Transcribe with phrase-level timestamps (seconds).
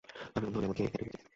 [0.35, 1.29] আমি অন্ধ হলে আমাকেও এখানে রেখে যেতে?